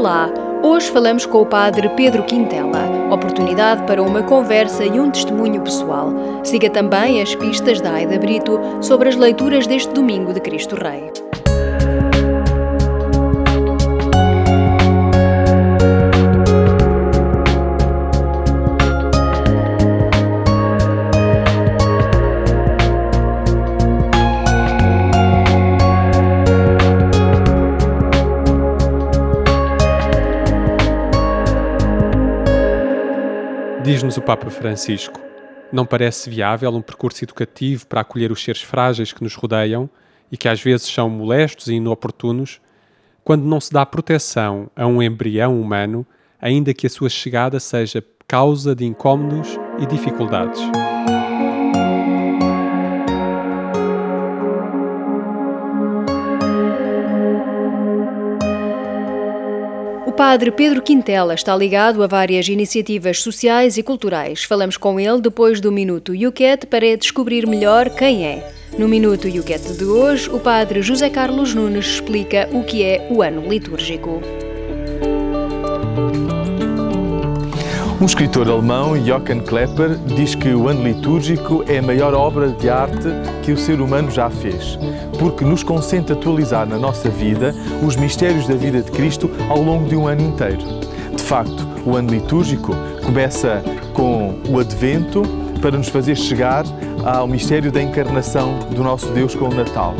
[0.00, 0.32] Olá,
[0.62, 3.12] hoje falamos com o Padre Pedro Quintela.
[3.12, 6.10] Oportunidade para uma conversa e um testemunho pessoal.
[6.42, 11.19] Siga também as pistas da Aida Brito sobre as leituras deste domingo de Cristo Rei.
[34.10, 35.20] Diz-nos o Papa Francisco:
[35.72, 39.88] não parece viável um percurso educativo para acolher os seres frágeis que nos rodeiam
[40.32, 42.60] e que às vezes são molestos e inoportunos,
[43.22, 46.04] quando não se dá proteção a um embrião humano,
[46.40, 50.60] ainda que a sua chegada seja causa de incômodos e dificuldades.
[60.30, 64.44] Padre Pedro Quintela está ligado a várias iniciativas sociais e culturais.
[64.44, 68.52] Falamos com ele depois do Minuto Yucat para descobrir melhor quem é.
[68.78, 73.22] No Minuto Yucat de hoje, o padre José Carlos Nunes explica o que é o
[73.22, 74.22] ano litúrgico.
[78.00, 82.70] Um escritor alemão, Johann Klepper, diz que o ano litúrgico é a maior obra de
[82.70, 83.08] arte
[83.42, 84.78] que o ser humano já fez,
[85.18, 87.54] porque nos consente atualizar na nossa vida
[87.86, 90.62] os mistérios da vida de Cristo ao longo de um ano inteiro.
[91.14, 93.62] De facto, o ano litúrgico começa
[93.92, 95.22] com o Advento
[95.60, 96.64] para nos fazer chegar
[97.04, 99.94] ao mistério da encarnação do nosso Deus com o Natal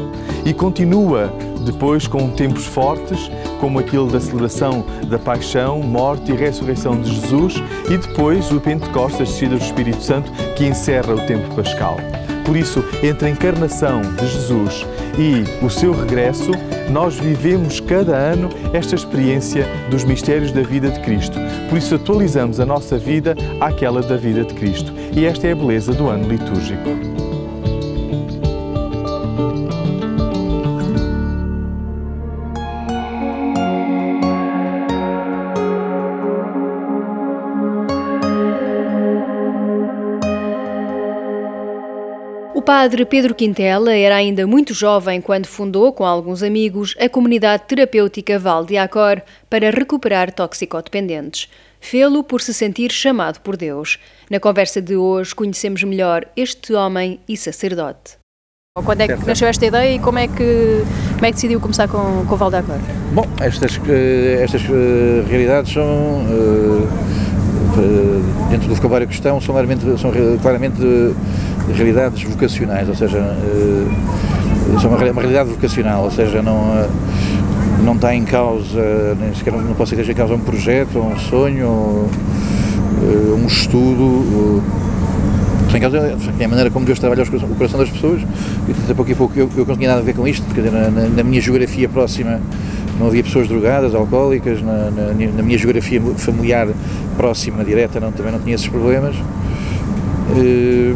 [0.44, 1.33] e continua
[1.64, 3.30] depois com tempos fortes,
[3.61, 9.28] como aquele da celebração da paixão, morte e ressurreição de Jesus, e depois o Pentecostes,
[9.28, 11.98] descida do Espírito Santo, que encerra o tempo pascal.
[12.44, 14.86] Por isso, entre a encarnação de Jesus
[15.19, 16.50] e o seu regresso,
[16.91, 21.39] nós vivemos cada ano esta experiência dos mistérios da vida de Cristo.
[21.69, 24.93] Por isso, atualizamos a nossa vida àquela da vida de Cristo.
[25.15, 27.19] E esta é a beleza do ano litúrgico.
[42.81, 48.39] Padre Pedro Quintela era ainda muito jovem quando fundou, com alguns amigos, a comunidade terapêutica
[48.39, 49.21] Val de Acor
[49.51, 51.51] para recuperar toxicodependentes.
[51.79, 53.99] Fê-lo por se sentir chamado por Deus.
[54.31, 58.17] Na conversa de hoje conhecemos melhor este homem e sacerdote.
[58.83, 60.83] Quando é que nasceu esta ideia e como é que,
[61.17, 62.79] como é que decidiu começar com, com o Val de Acor?
[63.12, 66.89] Bom, estas, eh, estas eh, realidades são, eh,
[68.51, 70.11] dentro do vocabulário cristão, são claramente, são
[70.41, 70.81] claramente
[71.75, 76.91] realidades vocacionais, ou seja, uh, são uma, uma, realidade vocacional, ou seja, não, uh,
[77.84, 81.69] não está em causa, nem sequer não ser que em causa um projeto, um sonho,
[81.69, 84.62] uh, um estudo.
[85.70, 85.98] Sem causa,
[86.38, 88.22] é a maneira como Deus trabalha o coração das pessoas,
[88.69, 90.72] e até pouco e pouco eu, eu não tinha nada a ver com isto, dizer,
[90.72, 92.41] na, na minha geografia próxima
[93.00, 96.69] não havia pessoas drogadas, alcoólicas, na, na, na, minha geografia familiar
[97.16, 99.16] próxima, direta, não, também não tinha esses problemas.
[100.37, 100.94] Eh,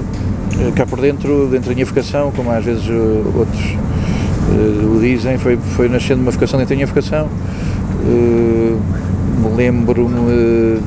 [0.72, 3.76] cá por dentro, dentro da minha vocação, como às vezes uh, outros
[4.50, 7.28] uh, o dizem, foi, foi nascendo uma vocação dentro da minha vocação.
[9.56, 10.80] Lembro-me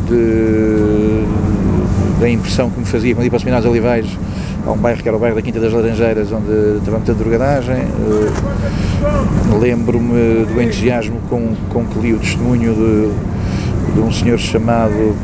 [2.20, 4.06] da impressão que me fazia quando ia para os Seminários Olivais,
[4.66, 7.88] a um bairro que era o bairro da Quinta das Laranjeiras, onde estava muita drogadagem.
[9.60, 15.16] Lembro-me do entusiasmo com, com que li o testemunho de, de um senhor chamado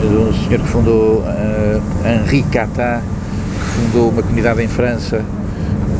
[0.00, 3.02] de um senhor que fundou uh, Henri Catá,
[3.74, 5.20] fundou uma comunidade em França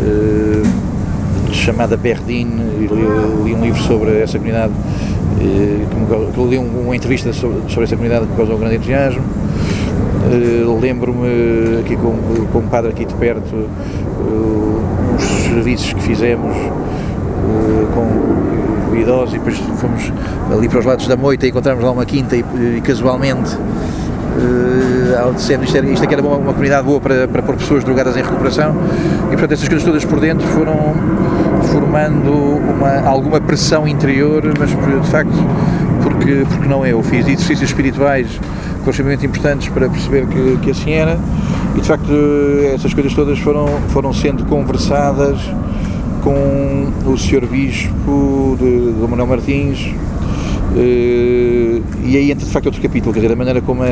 [0.00, 3.02] uh, chamada Berdine e li,
[3.44, 7.96] li, um livro sobre essa comunidade uh, que, li um, uma entrevista sobre, sobre essa
[7.96, 9.22] comunidade que me causou um grande entusiasmo.
[9.22, 12.14] Uh, lembro-me aqui com,
[12.58, 13.68] um padre aqui de perto
[15.16, 16.56] os serviços que fizemos
[17.94, 20.12] com idosos e depois fomos
[20.50, 22.44] ali para os lados da moita e encontramos lá uma quinta e,
[22.76, 23.56] e casualmente
[24.36, 28.16] uh, dizendo isto, isto aqui era uma, uma comunidade boa para, para pôr pessoas drogadas
[28.16, 28.74] em recuperação
[29.26, 30.94] e portanto essas coisas todas por dentro foram
[31.70, 35.32] formando uma, alguma pressão interior, mas de facto
[36.02, 37.02] porque, porque não eu.
[37.02, 38.40] Fiz exercícios espirituais
[38.86, 41.18] extremamente importantes para perceber que, que assim era
[41.74, 42.12] e de facto
[42.74, 45.38] essas coisas todas foram, foram sendo conversadas
[46.22, 47.46] com o Sr.
[47.46, 49.94] Bispo de, de Manuel Martins,
[52.14, 53.86] e aí entra de facto outro capítulo, quer dizer, a maneira como a,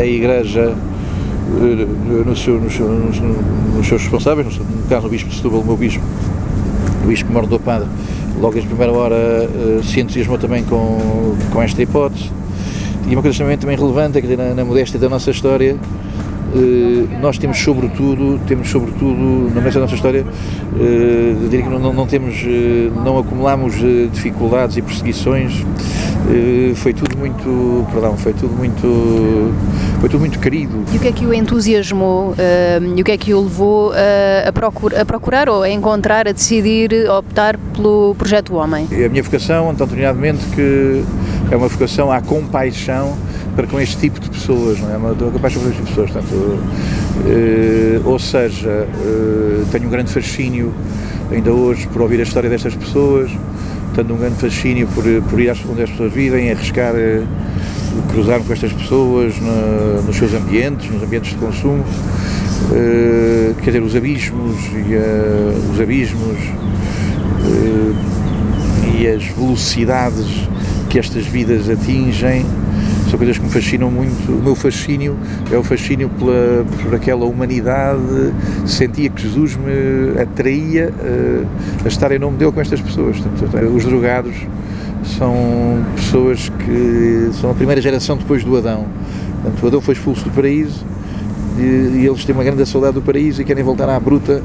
[0.00, 5.28] a Igreja, uh, no seu, nos, nos, nos, seus responsáveis, no, no caso o Bispo
[5.28, 6.02] de Setúbal, o meu Bispo,
[7.04, 7.88] o Bispo Moro do Padre,
[8.40, 12.30] logo desde a primeira hora uh, se entusiasmou também com, com esta hipótese.
[13.06, 15.76] E uma coisa extremamente também relevante é que na, na modéstia da nossa história,
[17.20, 20.26] nós temos sobretudo, temos sobretudo, na da nossa história,
[21.48, 22.44] diria que não, não temos,
[23.04, 23.74] não acumulamos
[24.12, 25.64] dificuldades e perseguições,
[26.76, 29.52] foi tudo muito, perdão, foi tudo muito,
[30.00, 30.84] foi tudo muito querido.
[30.92, 32.34] E o que é que o entusiasmou
[32.96, 33.92] e o que é que o levou
[34.46, 38.86] a, procura, a procurar ou a encontrar, a decidir optar pelo Projeto Homem?
[38.92, 41.04] A minha vocação, antonadamente, que
[41.50, 43.16] é uma vocação à compaixão
[43.56, 44.96] para com este tipo de pessoas, não é?
[44.96, 46.10] Uma, uma compaixão por este tipo de pessoas.
[46.10, 50.72] Portanto, uh, ou seja, uh, tenho um grande fascínio
[51.30, 53.30] ainda hoje por ouvir a história destas pessoas,
[54.04, 57.26] tenho um grande fascínio por, por ir onde as pessoas vivem, arriscar, uh,
[58.08, 61.84] cruzar com estas pessoas na, nos seus ambientes, nos ambientes de consumo.
[62.70, 66.38] Uh, quer dizer, os abismos e uh, os abismos
[67.44, 67.96] uh,
[68.96, 70.48] e as velocidades
[70.88, 72.44] que estas vidas atingem
[73.08, 74.30] são coisas que me fascinam muito.
[74.30, 75.16] O meu fascínio
[75.50, 78.32] é o fascínio pela, por aquela humanidade.
[78.66, 81.46] Sentia que Jesus me atraía uh,
[81.84, 83.18] a estar em nome dele com estas pessoas.
[83.18, 84.34] Portanto, os drogados
[85.16, 85.34] são
[85.96, 88.86] pessoas que são a primeira geração depois do Adão.
[89.42, 90.84] Portanto, o Adão foi expulso do paraíso
[91.58, 94.42] e, e eles têm uma grande saudade do paraíso e querem voltar à bruta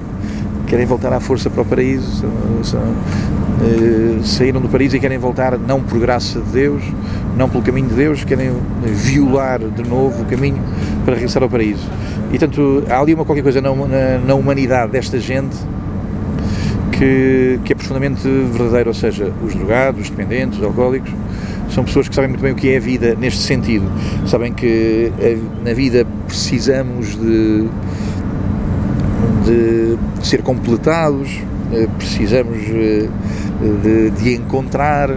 [0.74, 5.20] querem voltar à força para o paraíso, são, são, uh, saíram do paraíso e querem
[5.20, 6.82] voltar não por graça de Deus,
[7.38, 8.52] não pelo caminho de Deus, querem
[8.84, 10.62] violar de novo o caminho
[11.06, 11.88] para regressar ao paraíso.
[12.32, 15.56] E tanto há ali uma qualquer coisa na, na, na humanidade desta gente
[16.92, 21.12] que, que, é profundamente verdadeiro, ou seja, os drogados, os dependentes, os alcoólicos,
[21.70, 23.86] são pessoas que sabem muito bem o que é a vida neste sentido.
[24.28, 27.68] Sabem que a, na vida precisamos de
[29.44, 31.30] de ser completados,
[31.72, 33.10] eh, precisamos eh,
[33.84, 35.10] de, de encontrar,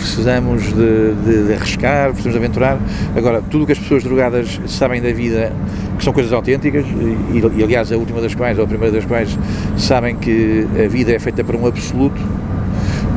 [0.00, 2.78] precisamos de, de, de, arriscar, precisamos de aventurar.
[3.14, 5.52] Agora, tudo o que as pessoas drogadas sabem da vida,
[5.98, 9.04] que são coisas autênticas, e, e aliás a última das quais, ou a primeira das
[9.04, 9.38] quais,
[9.76, 12.20] sabem que a vida é feita para um absoluto,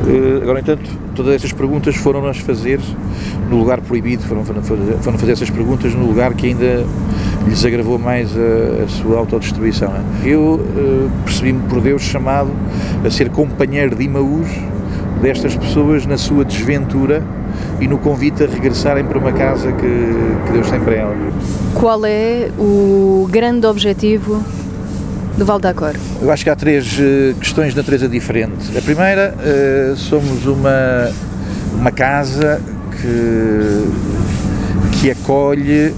[0.06, 2.78] eh, agora, entanto, todas essas perguntas foram-nas fazer
[3.48, 6.84] no lugar proibido, foram, foram, foram fazer essas perguntas no lugar que ainda
[7.46, 9.92] lhes agravou mais a, a sua autodestruição.
[9.94, 10.28] É?
[10.28, 12.50] Eu uh, percebi-me por Deus chamado
[13.04, 14.48] a ser companheiro de Imaús
[15.24, 17.22] destas pessoas na sua desventura
[17.80, 20.14] e no convite a regressarem para uma casa que,
[20.46, 21.16] que Deus tem para elas.
[21.72, 24.44] Qual é o grande objetivo
[25.38, 25.94] do Val d'Acor?
[26.20, 28.76] Eu acho que há três uh, questões de natureza diferente.
[28.76, 31.10] A primeira, uh, somos uma,
[31.74, 32.60] uma casa
[33.00, 33.88] que,
[35.00, 35.94] que acolhe uh,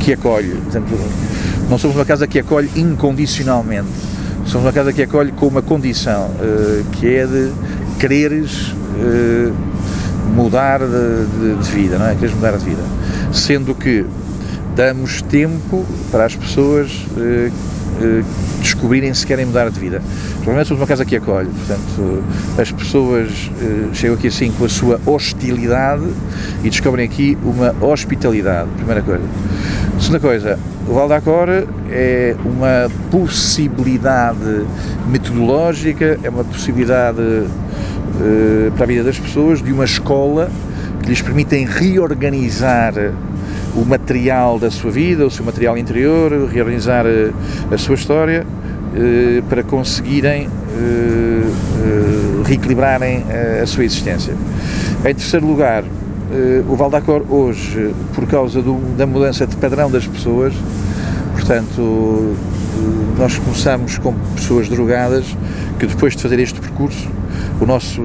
[0.00, 0.48] que acolhe.
[0.48, 0.98] Portanto,
[1.70, 4.13] não somos uma casa que acolhe incondicionalmente.
[4.46, 7.52] Somos uma casa que acolhe com uma condição, uh, que é de
[7.98, 9.54] quereres uh,
[10.34, 12.14] mudar de, de, de, vida, não é?
[12.14, 12.82] Quereres mudar de vida.
[13.32, 14.04] Sendo que
[14.76, 16.90] damos tempo para as pessoas
[18.64, 20.02] descobrirem se querem mudar de vida.
[20.36, 22.24] Provavelmente somos uma casa que acolhe, portanto,
[22.58, 26.08] as pessoas uh, chegam aqui assim com a sua hostilidade
[26.62, 29.24] e descobrem aqui uma hospitalidade, primeira coisa.
[30.00, 30.58] Segunda coisa,
[30.88, 31.48] o Val d'Acor
[31.90, 34.66] é uma possibilidade
[35.08, 40.50] metodológica, é uma possibilidade uh, para a vida das pessoas de uma escola
[41.02, 42.94] que lhes permitem reorganizar
[43.74, 47.30] o material da sua vida, o seu material interior, reorganizar eh,
[47.72, 48.46] a sua história
[48.96, 51.42] eh, para conseguirem eh,
[52.46, 53.24] reequilibrarem
[53.62, 54.34] a sua existência.
[55.00, 55.82] Em terceiro lugar,
[56.68, 60.52] o Valdacor hoje, por causa do, da mudança de padrão das pessoas,
[61.32, 62.36] portanto,
[63.18, 65.24] nós começamos com pessoas drogadas
[65.78, 67.08] que depois de fazer este percurso,
[67.60, 68.02] o nosso,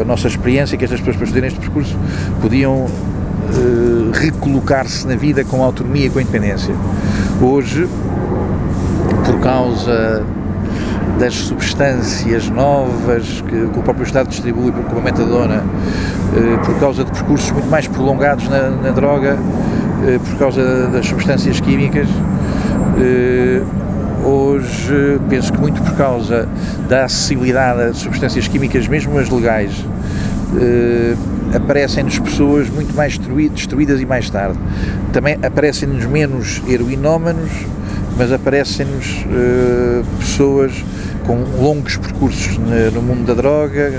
[0.00, 1.96] a nossa experiência que estas pessoas para fazerem este percurso
[2.42, 2.88] podiam
[4.16, 6.74] recolocar-se na vida com autonomia e com independência.
[7.40, 7.86] Hoje,
[9.24, 10.24] por causa
[11.18, 17.04] das substâncias novas que, que, o próprio Estado distribui, como a metadona, uh, por causa
[17.04, 22.08] de percursos muito mais prolongados na, na droga, uh, por causa das substâncias químicas,
[24.24, 26.48] hoje penso que muito por causa
[26.88, 29.84] da acessibilidade a substâncias químicas, mesmo as legais,
[31.56, 34.58] aparecem-nos pessoas muito mais destruídas e mais tarde.
[35.12, 37.50] Também aparecem-nos menos heroinómanos,
[38.16, 40.72] mas aparecem-nos uh, pessoas
[41.26, 42.58] com longos percursos
[42.94, 43.92] no mundo da droga,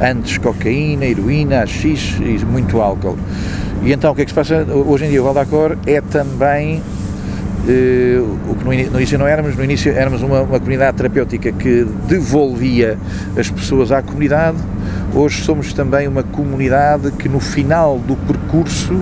[0.00, 3.16] antes cocaína, heroína, xixi e muito álcool.
[3.82, 4.64] E então o que é que se passa?
[4.64, 6.82] Hoje em dia o Valdacor é também
[8.48, 12.96] o que no início não éramos, no início éramos uma, uma comunidade terapêutica que devolvia
[13.36, 14.58] as pessoas à comunidade,
[15.16, 18.94] hoje somos também uma comunidade que no final do percurso,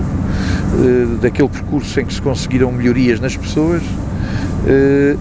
[1.21, 3.83] daquele percurso em que se conseguiram melhorias nas pessoas,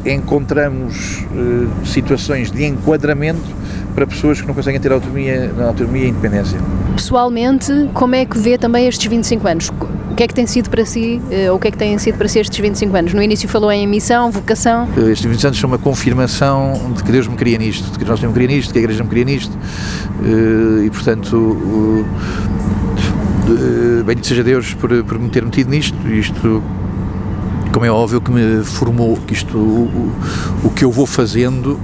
[0.07, 1.25] encontramos
[1.85, 6.59] situações de enquadramento para pessoas que não conseguem ter autonomia, autonomia e independência.
[6.95, 9.71] Pessoalmente, como é que vê também estes 25 anos?
[10.14, 11.99] O que é que tem sido para si, eh, ou o que é que têm
[11.99, 13.12] sido para si estes 25 anos?
[13.12, 14.88] No início falou em missão, vocação.
[14.97, 18.04] Eh, estes 25 anos são uma confirmação de que Deus me queria nisto, de que
[18.04, 19.59] nós me queria nisto, de que a Igreja me queria nisto,
[20.23, 22.06] eh, e portanto,
[24.06, 26.62] bendito seja Deus por, por me ter metido nisto, isto
[27.73, 30.12] como é óbvio que me formou, que isto, o,
[30.62, 31.76] o que eu vou fazendo,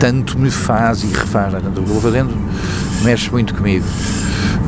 [0.00, 1.52] tanto me faz e refaz.
[1.52, 2.36] Tanto o que eu vou fazendo
[3.04, 3.84] mexe muito comigo.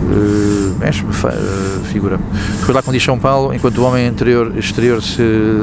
[0.05, 2.23] Uh, mexe-me, uh, figura-me.
[2.59, 5.23] Depois lá quando diz São Paulo, enquanto o homem interior, exterior se,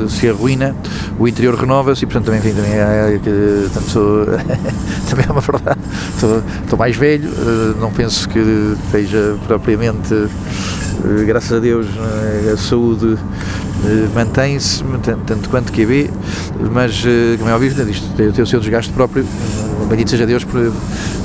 [0.09, 0.75] se arruína,
[1.19, 4.25] o interior renova-se e portanto também, também, é, é, tanto sou,
[5.09, 5.79] também é uma verdade.
[6.15, 8.39] Estou, estou mais velho, uh, não penso que
[8.85, 10.27] esteja propriamente,
[11.25, 11.87] graças a Deus,
[12.51, 13.17] a saúde
[14.13, 14.83] mantém-se,
[15.25, 16.11] tanto quanto QB,
[16.71, 17.03] mas,
[17.37, 19.25] como é óbvio, isto tem o seu desgaste próprio
[19.91, 20.71] bendito seja Deus por,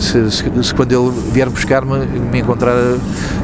[0.01, 2.75] se, se, se quando Ele vier buscar-me, me encontrar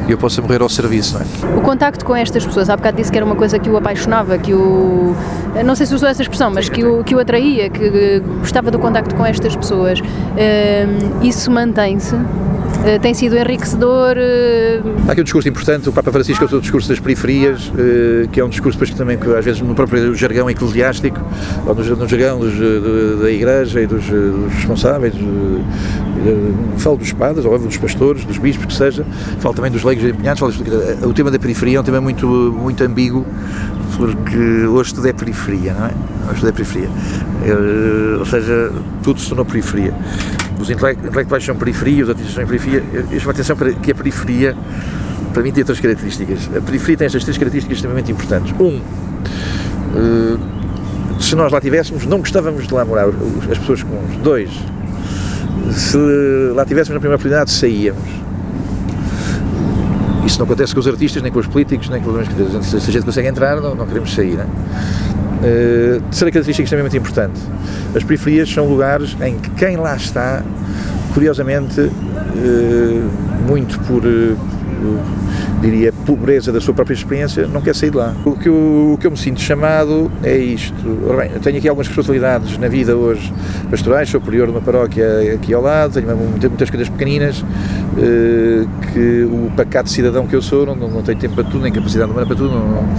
[0.07, 1.17] e eu possa morrer ao serviço.
[1.17, 1.57] É?
[1.57, 4.37] O contacto com estas pessoas, há bocado disse que era uma coisa que o apaixonava,
[4.37, 5.15] que o.
[5.65, 8.79] Não sei se usou essa expressão, mas que o, que o atraía, que gostava do
[8.79, 9.99] contacto com estas pessoas.
[9.99, 12.15] Uh, isso mantém-se?
[12.83, 14.17] Uh, tem sido enriquecedor.
[14.17, 15.07] Uh...
[15.07, 18.43] Há aqui um discurso importante, o Papa Francisco o discurso das periferias, uh, que é
[18.43, 21.17] um discurso depois que também, que às vezes no próprio jargão eclesiástico,
[21.65, 22.53] ou no, no jargão dos,
[23.21, 25.13] da Igreja e dos, dos responsáveis,
[26.77, 29.05] falo dos padres, ou dos pastores, dos bispos, que seja,
[29.39, 30.53] falo também dos leigos empenhados, falo,
[31.09, 33.25] o tema da periferia é um tema muito, muito ambíguo,
[33.95, 35.91] porque hoje tudo é periferia, não é?
[36.29, 36.89] Hoje tudo é periferia.
[38.19, 39.93] ou seja, tudo se tornou periferia
[40.59, 42.83] os intelectuais são periferia, os artistas são periferia.
[42.93, 44.55] Eu chamo a atenção para que a periferia,
[45.33, 46.49] para mim, tem outras características.
[46.55, 48.53] A periferia tem estas três características extremamente importantes.
[48.59, 48.79] Um,
[49.95, 50.39] uh,
[51.19, 53.07] se nós lá tivéssemos, não gostávamos de lá morar,
[53.51, 54.15] as pessoas comuns.
[54.17, 54.49] Dois,
[55.71, 55.97] se
[56.53, 58.23] lá tivéssemos na primeira oportunidade, saíamos.
[60.25, 62.65] Isso não acontece com os artistas, nem com os políticos, nem com os.
[62.65, 64.37] Se a gente consegue entrar, não, não queremos sair.
[64.37, 64.47] Não é?
[65.43, 67.39] Uh, terceira característica extremamente importante:
[67.93, 70.41] as periferias são lugares em que quem lá está,
[71.13, 73.11] curiosamente, uh,
[73.45, 74.05] muito por.
[74.05, 74.37] Uh,
[75.63, 78.13] diria, pobreza da sua própria experiência, não quer sair de lá.
[78.25, 80.75] O que eu, o que eu me sinto chamado é isto.
[81.07, 83.33] Ora bem, eu tenho aqui algumas responsabilidades na vida hoje
[83.69, 87.43] pastorais, sou prior de uma paróquia aqui ao lado, tenho muitas coisas pequeninas,
[87.97, 91.71] eh, que o pacato cidadão que eu sou, não, não tenho tempo para tudo, nem
[91.71, 92.89] capacidade humana para tudo, não, não,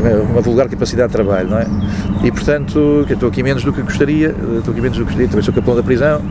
[0.00, 1.66] tenho uma vulgar capacidade de trabalho, não é?
[2.24, 5.42] E portanto, estou aqui menos do que gostaria, estou aqui menos do que gostaria, também
[5.42, 6.22] sou capelão da prisão,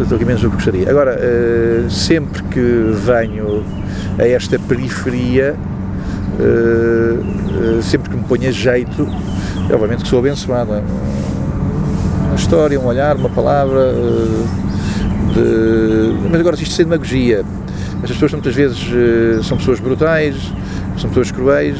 [0.00, 0.88] estou aqui menos do que gostaria.
[0.88, 3.64] Agora, eh, sempre que venho
[4.18, 5.56] a esta periferia,
[7.82, 9.08] sempre que me ponho a jeito,
[9.70, 10.74] é obviamente que sou abençoado.
[10.74, 10.82] É?
[12.26, 13.94] Uma história, um olhar, uma palavra.
[15.34, 16.28] De...
[16.30, 17.44] Mas agora, isto sem demagogia.
[18.02, 18.78] Estas pessoas muitas vezes
[19.46, 20.36] são pessoas brutais,
[20.98, 21.78] são pessoas cruéis,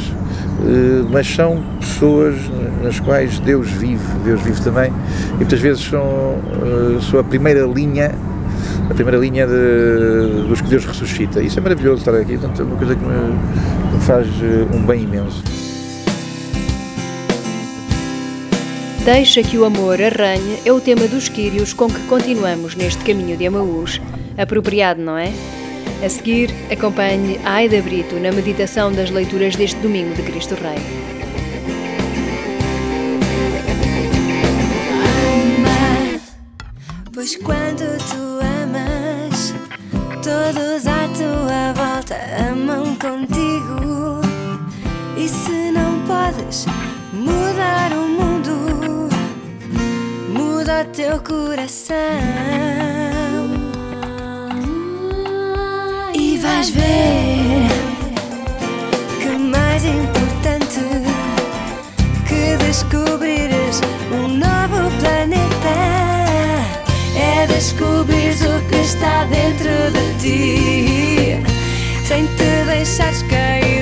[1.11, 2.37] mas são pessoas
[2.83, 4.93] nas quais Deus vive, Deus vive também,
[5.33, 6.39] e muitas vezes são,
[7.11, 8.13] são a primeira linha
[8.89, 11.43] a primeira linha de, dos que Deus ressuscita.
[11.43, 14.83] Isso é maravilhoso estar aqui, portanto, é uma coisa que me, me faz eh, um
[14.87, 15.43] bem imenso.
[19.05, 23.37] Deixa que o amor arranhe é o tema dos Quírios com que continuamos neste caminho
[23.37, 24.01] de Amaús.
[24.37, 25.33] Apropriado, não é?
[26.05, 30.77] A seguir, acompanhe Aida Brito na meditação das leituras deste domingo de Cristo Rei.
[37.13, 38.27] pois quando tu
[40.27, 42.17] Todos à tua volta
[42.51, 44.21] amam contigo.
[45.17, 46.67] E se não podes
[47.13, 49.09] mudar o mundo,
[50.35, 51.95] muda o teu coração.
[56.73, 57.69] Ver
[59.21, 60.81] que mais importante
[62.27, 63.81] que descobrires
[64.11, 65.77] um novo planeta.
[67.17, 71.39] É descobrir o que está dentro de ti,
[72.05, 73.76] sem te deixares cair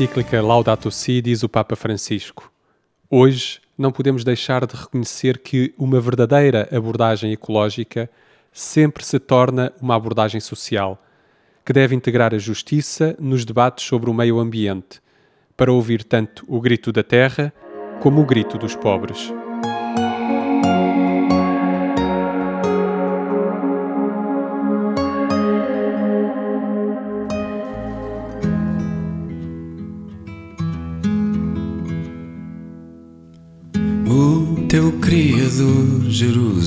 [0.00, 2.50] encíclica Laudato Si diz o Papa Francisco:
[3.10, 8.08] Hoje não podemos deixar de reconhecer que uma verdadeira abordagem ecológica
[8.50, 10.98] sempre se torna uma abordagem social,
[11.66, 15.02] que deve integrar a justiça nos debates sobre o meio ambiente,
[15.54, 17.52] para ouvir tanto o grito da terra
[18.00, 19.30] como o grito dos pobres.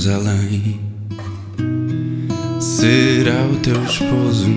[0.03, 0.81] Jerusalém,
[2.59, 4.49] será o teu esposo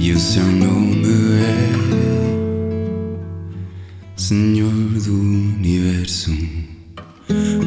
[0.00, 1.70] e o seu nome é
[4.16, 6.32] Senhor do Universo.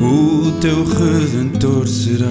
[0.01, 2.27] O teu Redentor será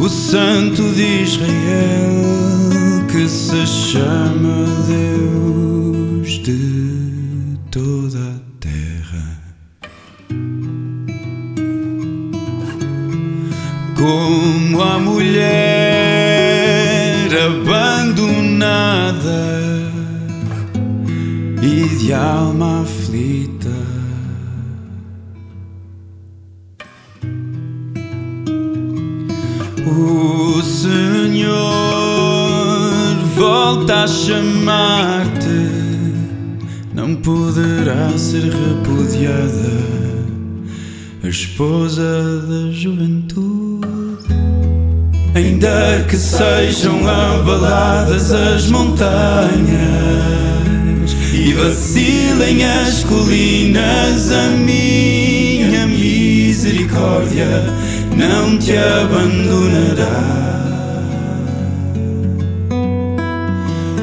[0.00, 5.69] o Santo de Israel que se chama Deus
[14.00, 15.44] Como a mulher
[17.44, 18.80] abandonada
[21.62, 23.68] e de alma aflita.
[29.86, 31.50] O Senhor
[33.36, 35.68] volta a chamar-te,
[36.94, 39.90] não poderá ser repudiada
[41.22, 43.19] a esposa da juventude.
[45.62, 49.10] Ainda que sejam abaladas as montanhas
[51.34, 57.46] e vacilem as colinas, a minha misericórdia
[58.16, 60.06] não te abandonará.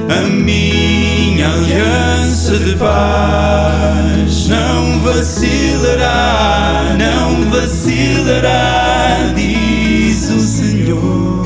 [0.09, 11.36] A minha aliança de paz não vacilará, não vacilará, diz o Senhor,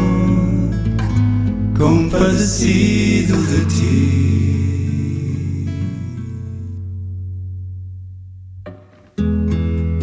[1.81, 4.21] compadecido de ti.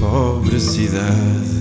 [0.00, 1.58] Pobre cidade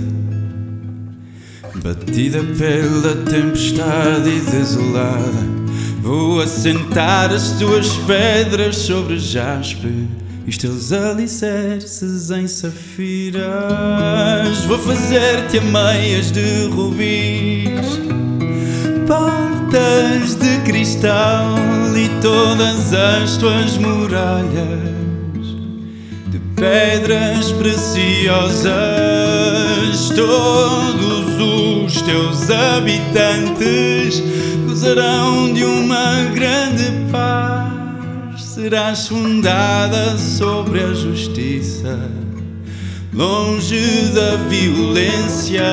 [1.83, 5.57] Batida pela tempestade e desolada
[6.01, 10.07] Vou assentar as tuas pedras sobre jaspe
[10.47, 13.45] E os teus alicerces em safiras.
[14.65, 18.07] Vou fazer-te ameias de rubis
[19.77, 21.55] Portas de cristal
[21.95, 24.47] E todas as tuas muralhas
[26.29, 28.73] De pedras preciosas,
[30.15, 34.23] todos os teus habitantes
[34.67, 38.41] gozarão de uma grande paz.
[38.41, 42.09] Serás fundada sobre a justiça,
[43.17, 45.63] longe da violência,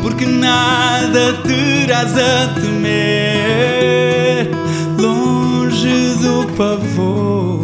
[0.00, 4.48] porque nada terás a temer,
[4.96, 7.60] longe do pavor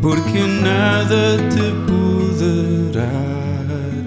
[0.00, 3.06] porque nada te poderá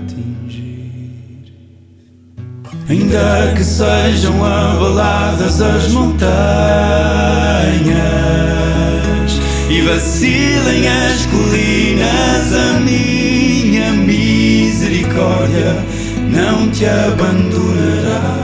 [0.02, 1.54] atingir.
[2.90, 6.34] Ainda que sejam abaladas as montanhas
[9.70, 13.63] e vacilem as colinas, a minha
[14.44, 15.74] misericórdia
[16.30, 18.44] não te abandonará.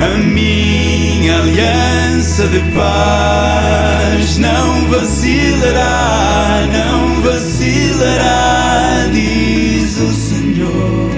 [0.00, 11.10] A minha aliança de paz não vacilará, não vacilará, diz o Senhor,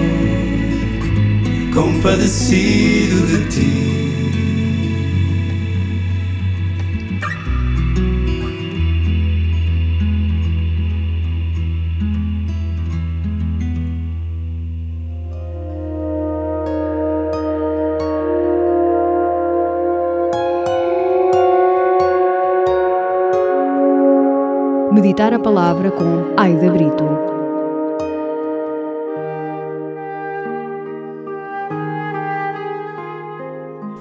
[1.72, 3.99] compadecido de ti.
[25.50, 27.04] Palavra com Aida Brito.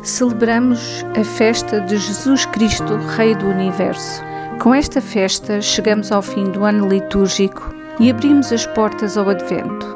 [0.04, 4.24] Celebramos a festa de Jesus Cristo, Rei do Universo.
[4.62, 9.88] Com esta festa, chegamos ao fim do ano litúrgico e abrimos as portas ao Advento.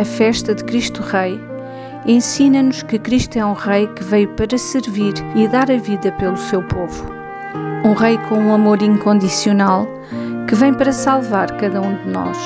[0.00, 1.40] A festa de Cristo Rei
[2.06, 6.36] ensina-nos que Cristo é um Rei que veio para servir e dar a vida pelo
[6.36, 7.10] seu povo.
[7.84, 9.88] Um Rei com um amor incondicional
[10.50, 12.36] que vem para salvar cada um de nós.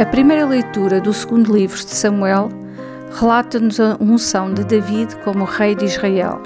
[0.00, 2.48] A primeira leitura do segundo livro de Samuel
[3.18, 6.40] relata-nos a unção de David como rei de Israel.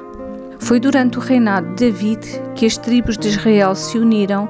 [0.59, 4.49] Foi durante o reinado de David que as tribos de Israel se uniram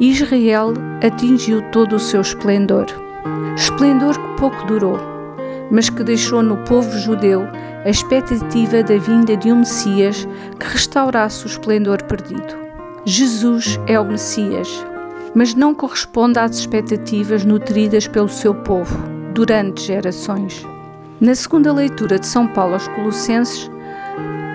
[0.00, 0.72] e Israel
[1.06, 2.86] atingiu todo o seu esplendor.
[3.54, 4.98] Esplendor que pouco durou,
[5.70, 7.46] mas que deixou no povo judeu
[7.84, 10.26] a expectativa da vinda de um Messias
[10.58, 12.58] que restaurasse o esplendor perdido.
[13.04, 14.86] Jesus é o Messias,
[15.34, 18.96] mas não corresponde às expectativas nutridas pelo seu povo
[19.32, 20.66] durante gerações.
[21.20, 23.70] Na segunda leitura de São Paulo aos Colossenses,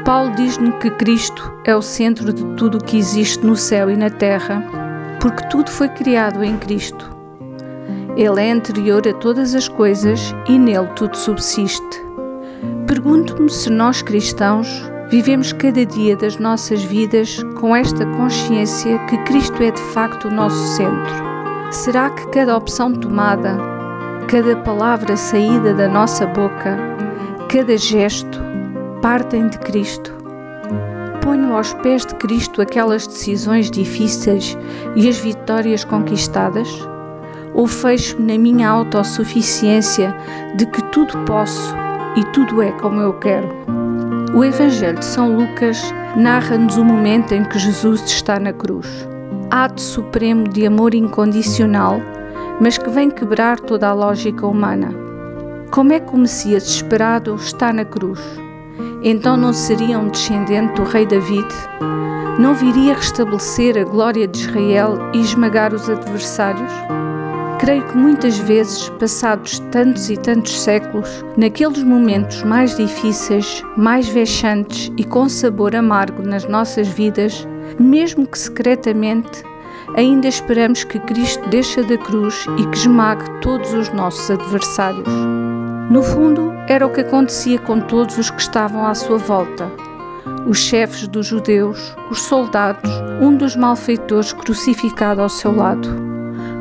[0.03, 3.95] Paulo diz-nos que Cristo é o centro de tudo o que existe no céu e
[3.95, 4.63] na terra,
[5.19, 7.15] porque tudo foi criado em Cristo.
[8.15, 12.03] Ele é anterior a todas as coisas e nele tudo subsiste.
[12.87, 19.61] Pergunto-me se nós cristãos vivemos cada dia das nossas vidas com esta consciência que Cristo
[19.61, 21.25] é de facto o nosso centro.
[21.71, 23.57] Será que cada opção tomada,
[24.27, 26.77] cada palavra saída da nossa boca,
[27.49, 28.41] cada gesto
[29.01, 30.13] partem de Cristo?
[31.21, 34.57] Ponho aos pés de Cristo aquelas decisões difíceis
[34.95, 36.69] e as vitórias conquistadas?
[37.53, 40.15] Ou fecho-me na minha autossuficiência
[40.55, 41.73] de que tudo posso
[42.15, 43.84] e tudo é como eu quero?
[44.35, 45.81] O Evangelho de São Lucas
[46.17, 49.07] narra-nos o momento em que Jesus está na cruz.
[49.49, 52.01] Ato supremo de amor incondicional,
[52.59, 54.93] mas que vem quebrar toda a lógica humana.
[55.71, 58.19] Como é que o Messias esperado está na cruz?
[59.01, 61.47] Então não seria um descendente do rei David?
[62.37, 66.73] Não viria restabelecer a glória de Israel e esmagar os adversários?
[67.65, 74.91] Creio que muitas vezes, passados tantos e tantos séculos, naqueles momentos mais difíceis, mais vexantes
[74.95, 77.47] e com sabor amargo nas nossas vidas,
[77.79, 79.43] mesmo que secretamente,
[79.95, 85.09] ainda esperamos que Cristo deixe da cruz e que esmague todos os nossos adversários.
[85.89, 89.71] No fundo, era o que acontecia com todos os que estavam à sua volta.
[90.47, 96.04] Os chefes dos judeus, os soldados, um dos malfeitores crucificado ao seu lado.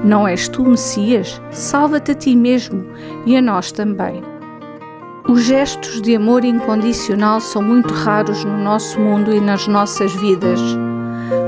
[0.04, 1.40] Não és tu, Messias?
[1.50, 2.84] Salva-te a ti mesmo
[3.24, 4.22] e a nós também.
[5.26, 10.60] Os gestos de amor incondicional são muito raros no nosso mundo e nas nossas vidas.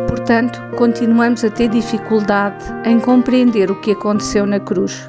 [0.09, 5.07] Portanto, continuamos a ter dificuldade em compreender o que aconteceu na cruz.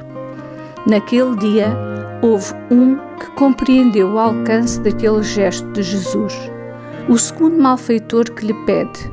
[0.86, 1.68] Naquele dia,
[2.22, 6.38] houve um que compreendeu o alcance daquele gesto de Jesus.
[7.08, 9.10] O segundo malfeitor que lhe pede: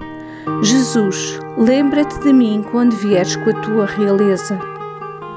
[0.63, 4.59] Jesus, lembra-te de mim quando vieres com a tua realeza.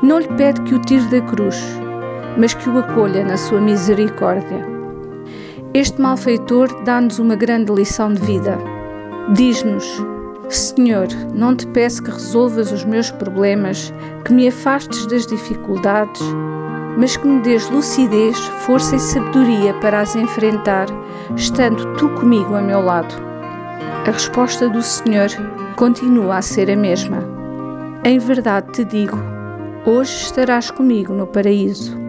[0.02, 1.56] Não lhe pede que o tire da cruz,
[2.38, 4.66] mas que o acolha na sua misericórdia.
[5.74, 8.58] Este malfeitor dá-nos uma grande lição de vida.
[9.34, 10.06] Diz-nos:
[10.50, 13.94] Senhor, não te peço que resolvas os meus problemas,
[14.26, 16.22] que me afastes das dificuldades,
[16.98, 20.88] mas que me dês lucidez, força e sabedoria para as enfrentar,
[21.36, 23.27] estando tu comigo a meu lado.
[24.08, 25.28] A resposta do Senhor
[25.76, 27.18] continua a ser a mesma.
[28.06, 29.18] Em verdade te digo,
[29.86, 32.07] hoje estarás comigo no paraíso.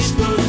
[0.00, 0.39] Cristo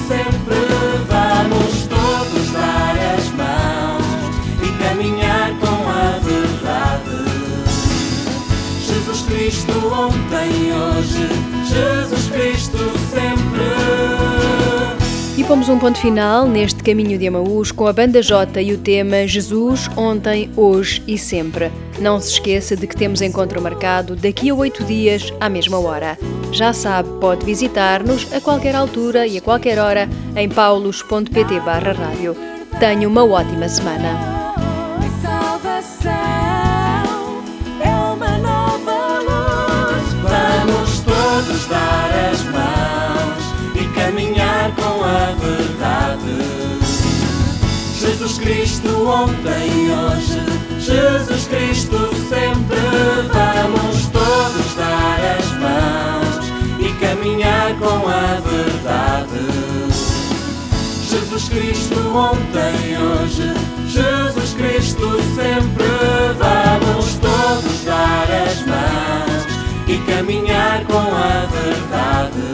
[15.41, 18.77] E pomos um ponto final neste caminho de Amaús com a banda J e o
[18.77, 21.71] tema Jesus, ontem, hoje e sempre.
[21.99, 26.15] Não se esqueça de que temos encontro marcado daqui a oito dias, à mesma hora.
[26.51, 32.35] Já sabe, pode visitar-nos a qualquer altura e a qualquer hora em paulos.pt barra rádio.
[32.79, 34.40] Tenha uma ótima semana.
[49.03, 50.39] Ontem e hoje,
[50.79, 51.97] Jesus Cristo
[52.29, 52.77] sempre.
[53.33, 56.45] Vamos todos dar as mãos
[56.79, 59.41] e caminhar com a verdade.
[61.09, 63.53] Jesus Cristo ontem e hoje,
[63.87, 65.85] Jesus Cristo sempre.
[66.37, 69.47] Vamos todos dar as mãos
[69.87, 72.51] e caminhar com a verdade.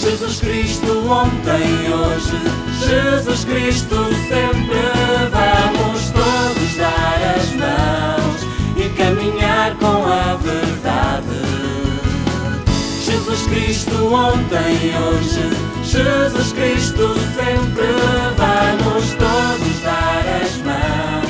[0.00, 3.96] Jesus Cristo ontem e hoje, Jesus Cristo
[4.28, 4.78] sempre
[5.32, 8.46] vamos todos dar as mãos
[8.76, 11.26] e caminhar com a verdade.
[13.04, 15.50] Jesus Cristo ontem e hoje,
[15.82, 17.86] Jesus Cristo sempre
[18.36, 21.25] vamos todos dar as mãos.